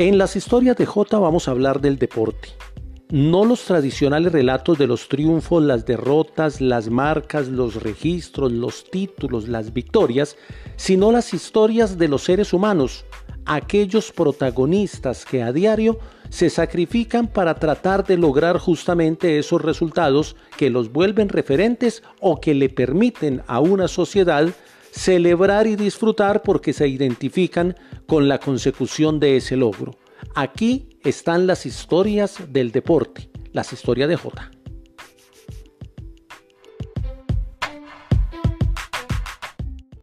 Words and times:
En 0.00 0.16
las 0.16 0.34
historias 0.34 0.78
de 0.78 0.86
J 0.86 1.18
vamos 1.18 1.46
a 1.46 1.50
hablar 1.50 1.82
del 1.82 1.98
deporte. 1.98 2.48
No 3.10 3.44
los 3.44 3.62
tradicionales 3.64 4.32
relatos 4.32 4.78
de 4.78 4.86
los 4.86 5.10
triunfos, 5.10 5.62
las 5.62 5.84
derrotas, 5.84 6.62
las 6.62 6.88
marcas, 6.88 7.48
los 7.48 7.82
registros, 7.82 8.50
los 8.50 8.84
títulos, 8.90 9.46
las 9.46 9.74
victorias, 9.74 10.38
sino 10.76 11.12
las 11.12 11.34
historias 11.34 11.98
de 11.98 12.08
los 12.08 12.22
seres 12.22 12.54
humanos, 12.54 13.04
aquellos 13.44 14.10
protagonistas 14.10 15.26
que 15.26 15.42
a 15.42 15.52
diario 15.52 15.98
se 16.30 16.48
sacrifican 16.48 17.26
para 17.26 17.56
tratar 17.56 18.06
de 18.06 18.16
lograr 18.16 18.56
justamente 18.56 19.38
esos 19.38 19.60
resultados 19.60 20.34
que 20.56 20.70
los 20.70 20.90
vuelven 20.90 21.28
referentes 21.28 22.02
o 22.20 22.40
que 22.40 22.54
le 22.54 22.70
permiten 22.70 23.42
a 23.46 23.60
una 23.60 23.86
sociedad 23.86 24.48
celebrar 24.92 25.66
y 25.66 25.76
disfrutar 25.76 26.42
porque 26.42 26.72
se 26.72 26.88
identifican 26.88 27.76
con 28.06 28.28
la 28.28 28.38
consecución 28.38 29.20
de 29.20 29.36
ese 29.36 29.56
logro. 29.56 29.96
Aquí 30.34 30.88
están 31.02 31.46
las 31.46 31.66
historias 31.66 32.36
del 32.52 32.72
deporte, 32.72 33.30
las 33.52 33.72
historias 33.72 34.08
de 34.08 34.16
J. 34.16 34.50